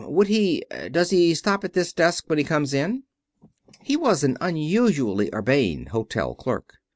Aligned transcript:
Would 0.07 0.29
he 0.29 0.63
does 0.91 1.11
he 1.11 1.35
stop 1.35 1.63
at 1.63 1.73
this 1.73 1.93
desk 1.93 2.23
when 2.25 2.39
he 2.39 2.43
comes 2.43 2.73
in?" 2.73 3.03
He 3.83 3.95
was 3.95 4.23
an 4.23 4.35
unusually 4.41 5.29
urbane 5.31 5.85
hotel 5.85 6.33
clerk. 6.33 6.77